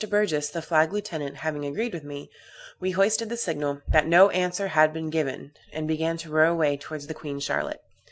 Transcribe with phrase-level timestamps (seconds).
[0.09, 2.31] Burgess, the flag lieutenant, having agreed with me,
[2.79, 6.75] we hoisted the signal, that no answer had been given, and began to row away
[6.75, 7.83] towards the Queen Charlotte.